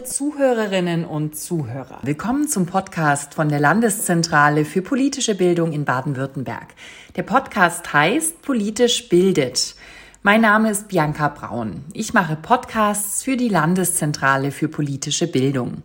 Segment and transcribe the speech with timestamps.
[0.00, 6.68] Zuhörerinnen und Zuhörer, willkommen zum Podcast von der Landeszentrale für politische Bildung in Baden-Württemberg.
[7.14, 9.74] Der Podcast heißt Politisch bildet.
[10.22, 11.84] Mein Name ist Bianca Braun.
[11.92, 15.82] Ich mache Podcasts für die Landeszentrale für politische Bildung.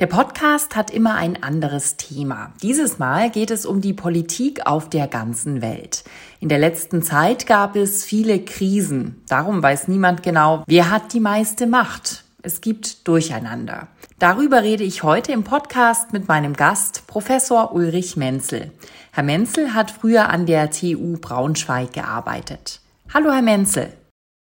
[0.00, 2.52] Der Podcast hat immer ein anderes Thema.
[2.62, 6.04] Dieses Mal geht es um die Politik auf der ganzen Welt.
[6.40, 9.22] In der letzten Zeit gab es viele Krisen.
[9.28, 12.25] Darum weiß niemand genau, wer hat die meiste Macht.
[12.46, 13.88] Es gibt Durcheinander.
[14.20, 18.70] Darüber rede ich heute im Podcast mit meinem Gast, Professor Ulrich Menzel.
[19.10, 22.82] Herr Menzel hat früher an der TU Braunschweig gearbeitet.
[23.12, 23.92] Hallo, Herr Menzel.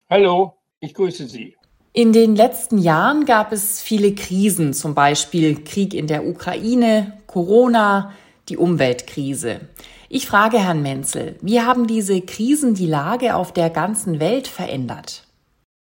[0.07, 1.55] Hallo, ich grüße Sie.
[1.93, 8.13] In den letzten Jahren gab es viele Krisen, zum Beispiel Krieg in der Ukraine, Corona,
[8.49, 9.61] die Umweltkrise.
[10.09, 15.23] Ich frage Herrn Menzel, wie haben diese Krisen die Lage auf der ganzen Welt verändert?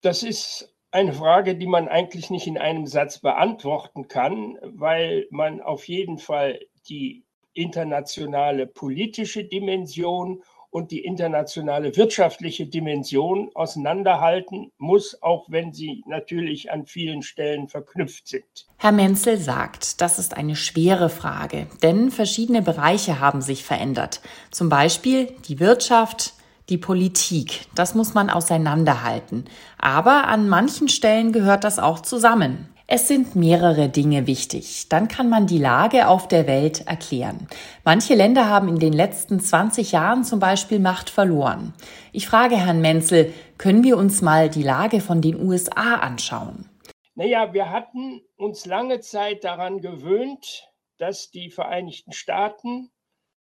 [0.02, 5.60] Das ist eine Frage, die man eigentlich nicht in einem Satz beantworten kann, weil man
[5.60, 7.24] auf jeden Fall die
[7.54, 16.86] internationale politische Dimension und die internationale wirtschaftliche Dimension auseinanderhalten muss, auch wenn sie natürlich an
[16.86, 18.68] vielen Stellen verknüpft sind.
[18.78, 24.22] Herr Menzel sagt, das ist eine schwere Frage, denn verschiedene Bereiche haben sich verändert.
[24.50, 26.34] Zum Beispiel die Wirtschaft,
[26.70, 27.68] die Politik.
[27.76, 29.46] Das muss man auseinanderhalten.
[29.78, 32.70] Aber an manchen Stellen gehört das auch zusammen.
[32.86, 34.90] Es sind mehrere Dinge wichtig.
[34.90, 37.48] Dann kann man die Lage auf der Welt erklären.
[37.86, 41.74] Manche Länder haben in den letzten 20 Jahren zum Beispiel Macht verloren.
[42.12, 46.70] Ich frage Herrn Menzel, können wir uns mal die Lage von den USA anschauen?
[47.16, 50.68] Naja, wir hatten uns lange Zeit daran gewöhnt,
[50.98, 52.92] dass die Vereinigten Staaten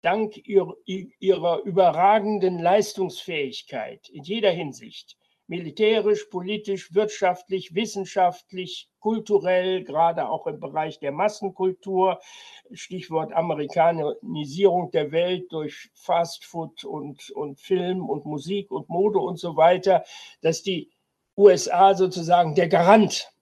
[0.03, 5.17] dank ihrer, ihrer überragenden Leistungsfähigkeit in jeder Hinsicht
[5.49, 12.21] militärisch, politisch, wirtschaftlich, wissenschaftlich, kulturell, gerade auch im Bereich der Massenkultur,
[12.71, 19.57] Stichwort Amerikanisierung der Welt durch Fastfood und, und Film und Musik und Mode und so
[19.57, 20.05] weiter,
[20.43, 20.91] dass die
[21.37, 23.33] USA sozusagen der Garant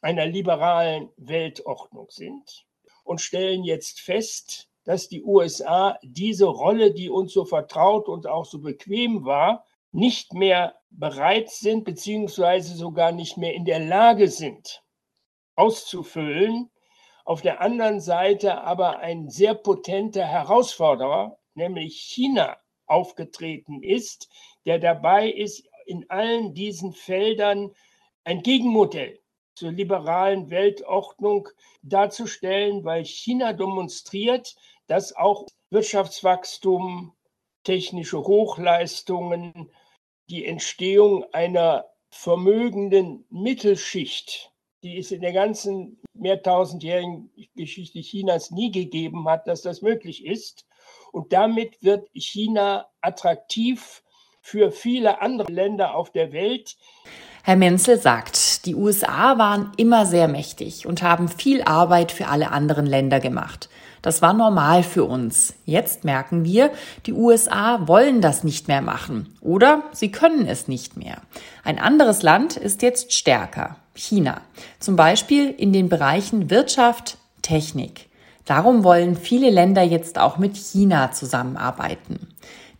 [0.00, 2.64] einer liberalen Weltordnung sind
[3.04, 8.46] und stellen jetzt fest, dass die USA diese Rolle, die uns so vertraut und auch
[8.46, 14.82] so bequem war, nicht mehr bereit sind, beziehungsweise sogar nicht mehr in der Lage sind,
[15.56, 16.70] auszufüllen.
[17.26, 22.56] Auf der anderen Seite aber ein sehr potenter Herausforderer, nämlich China,
[22.86, 24.30] aufgetreten ist,
[24.64, 27.74] der dabei ist, in allen diesen Feldern
[28.24, 29.20] ein Gegenmodell
[29.58, 31.48] zur liberalen Weltordnung
[31.82, 34.54] darzustellen, weil China demonstriert,
[34.88, 37.12] dass auch Wirtschaftswachstum,
[37.62, 39.70] technische Hochleistungen,
[40.28, 49.28] die Entstehung einer vermögenden Mittelschicht, die es in der ganzen mehrtausendjährigen Geschichte Chinas nie gegeben
[49.28, 50.66] hat, dass das möglich ist.
[51.12, 54.02] Und damit wird China attraktiv
[54.40, 56.76] für viele andere Länder auf der Welt.
[57.48, 62.50] Herr Menzel sagt, die USA waren immer sehr mächtig und haben viel Arbeit für alle
[62.50, 63.70] anderen Länder gemacht.
[64.02, 65.54] Das war normal für uns.
[65.64, 66.70] Jetzt merken wir,
[67.06, 71.22] die USA wollen das nicht mehr machen oder sie können es nicht mehr.
[71.64, 74.42] Ein anderes Land ist jetzt stärker, China.
[74.78, 78.10] Zum Beispiel in den Bereichen Wirtschaft, Technik.
[78.44, 82.28] Darum wollen viele Länder jetzt auch mit China zusammenarbeiten.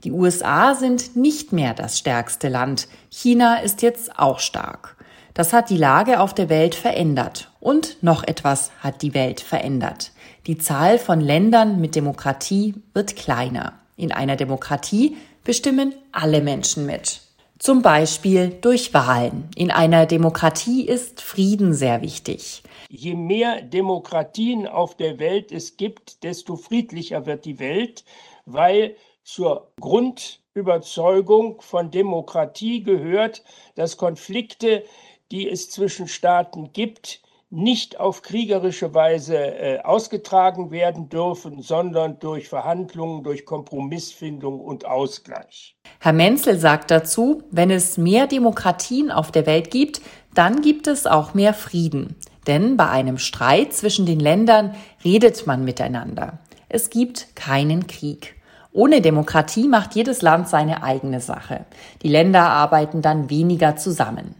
[0.04, 2.86] Die USA sind nicht mehr das stärkste Land.
[3.10, 4.96] China ist jetzt auch stark.
[5.34, 7.50] Das hat die Lage auf der Welt verändert.
[7.58, 10.12] Und noch etwas hat die Welt verändert.
[10.46, 13.72] Die Zahl von Ländern mit Demokratie wird kleiner.
[13.96, 17.20] In einer Demokratie bestimmen alle Menschen mit.
[17.58, 19.48] Zum Beispiel durch Wahlen.
[19.56, 22.62] In einer Demokratie ist Frieden sehr wichtig.
[22.88, 28.04] Je mehr Demokratien auf der Welt es gibt, desto friedlicher wird die Welt,
[28.46, 28.94] weil
[29.28, 33.44] zur Grundüberzeugung von Demokratie gehört,
[33.74, 34.84] dass Konflikte,
[35.30, 37.20] die es zwischen Staaten gibt,
[37.50, 45.76] nicht auf kriegerische Weise äh, ausgetragen werden dürfen, sondern durch Verhandlungen, durch Kompromissfindung und Ausgleich.
[46.00, 50.00] Herr Menzel sagt dazu, wenn es mehr Demokratien auf der Welt gibt,
[50.32, 52.16] dann gibt es auch mehr Frieden.
[52.46, 56.38] Denn bei einem Streit zwischen den Ländern redet man miteinander.
[56.70, 58.37] Es gibt keinen Krieg.
[58.72, 61.64] Ohne Demokratie macht jedes Land seine eigene Sache.
[62.02, 64.34] Die Länder arbeiten dann weniger zusammen.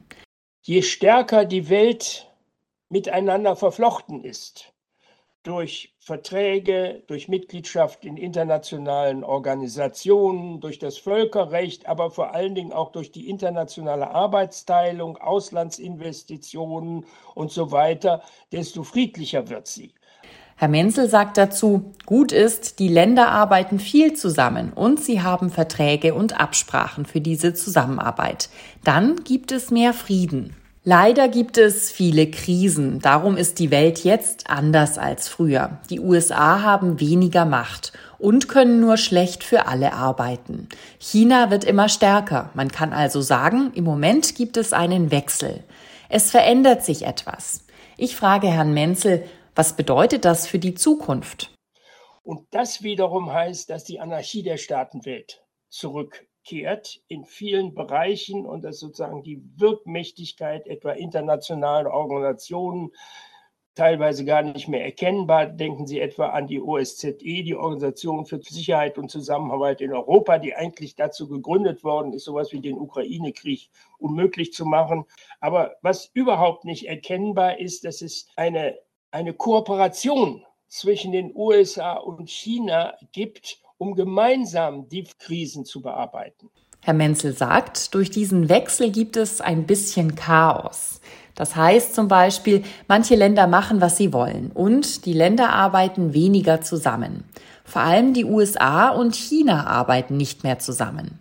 [0.63, 2.27] Je stärker die Welt
[2.91, 4.73] miteinander verflochten ist,
[5.43, 12.93] durch Verträge, durch Mitgliedschaft in internationalen Organisationen, durch das Völkerrecht, aber vor allen Dingen auch
[12.93, 18.23] durch die internationale Arbeitsteilung, Auslandsinvestitionen und so weiter,
[18.53, 19.95] desto friedlicher wird sie.
[20.61, 26.15] Herr Menzel sagt dazu, gut ist, die Länder arbeiten viel zusammen und sie haben Verträge
[26.15, 28.49] und Absprachen für diese Zusammenarbeit.
[28.83, 30.57] Dann gibt es mehr Frieden.
[30.83, 32.99] Leider gibt es viele Krisen.
[32.99, 35.79] Darum ist die Welt jetzt anders als früher.
[35.91, 40.69] Die USA haben weniger Macht und können nur schlecht für alle arbeiten.
[40.99, 42.51] China wird immer stärker.
[42.55, 45.63] Man kann also sagen, im Moment gibt es einen Wechsel.
[46.09, 47.61] Es verändert sich etwas.
[47.97, 49.23] Ich frage Herrn Menzel,
[49.55, 51.55] was bedeutet das für die Zukunft?
[52.23, 58.63] Und das wiederum heißt, dass die Anarchie der Staatenwelt zurück kehrt in vielen Bereichen und
[58.63, 62.91] dass sozusagen die Wirkmächtigkeit etwa internationalen Organisationen
[63.79, 65.47] teilweise gar nicht mehr erkennbar.
[65.47, 70.55] Denken Sie etwa an die OSZE, die Organisation für Sicherheit und Zusammenarbeit in Europa, die
[70.55, 75.05] eigentlich dazu gegründet worden ist, sowas wie den Ukraine-Krieg unmöglich zu machen.
[75.41, 78.77] Aber was überhaupt nicht erkennbar ist, dass es eine,
[79.11, 86.51] eine Kooperation zwischen den USA und China gibt, um gemeinsam die Krisen zu bearbeiten.
[86.81, 91.01] Herr Menzel sagt, durch diesen Wechsel gibt es ein bisschen Chaos.
[91.35, 96.61] Das heißt zum Beispiel, manche Länder machen, was sie wollen und die Länder arbeiten weniger
[96.61, 97.25] zusammen.
[97.65, 101.19] Vor allem die USA und China arbeiten nicht mehr zusammen.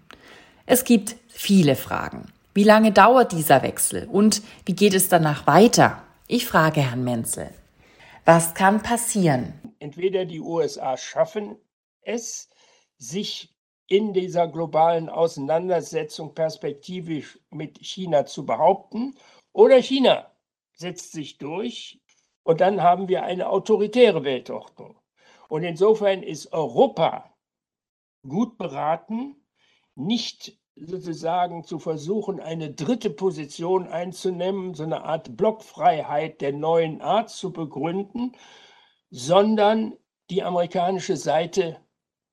[0.65, 2.31] Es gibt viele Fragen.
[2.53, 6.01] Wie lange dauert dieser Wechsel und wie geht es danach weiter?
[6.27, 7.49] Ich frage Herrn Menzel.
[8.27, 9.73] Was kann passieren?
[9.79, 11.55] Entweder die USA schaffen
[12.01, 12.49] es,
[12.97, 13.55] sich
[13.87, 19.15] in dieser globalen Auseinandersetzung perspektivisch mit China zu behaupten.
[19.53, 20.29] Oder China
[20.73, 22.01] setzt sich durch
[22.43, 24.99] und dann haben wir eine autoritäre Weltordnung.
[25.47, 27.33] Und insofern ist Europa
[28.27, 29.37] gut beraten,
[29.95, 37.29] nicht sozusagen zu versuchen, eine dritte Position einzunehmen, so eine Art Blockfreiheit der neuen Art
[37.29, 38.33] zu begründen,
[39.09, 39.93] sondern
[40.29, 41.77] die amerikanische Seite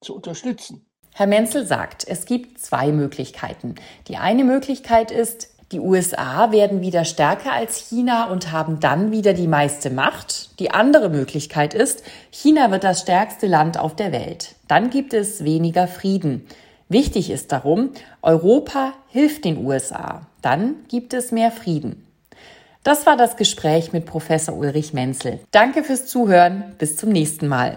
[0.00, 0.86] zu unterstützen.
[1.12, 3.76] Herr Menzel sagt, es gibt zwei Möglichkeiten.
[4.08, 9.32] Die eine Möglichkeit ist, die USA werden wieder stärker als China und haben dann wieder
[9.32, 10.58] die meiste Macht.
[10.60, 14.56] Die andere Möglichkeit ist, China wird das stärkste Land auf der Welt.
[14.68, 16.46] Dann gibt es weniger Frieden.
[16.88, 17.90] Wichtig ist darum,
[18.20, 20.26] Europa hilft den USA.
[20.42, 22.06] Dann gibt es mehr Frieden.
[22.82, 25.40] Das war das Gespräch mit Professor Ulrich Menzel.
[25.50, 26.74] Danke fürs Zuhören.
[26.78, 27.74] Bis zum nächsten Mal.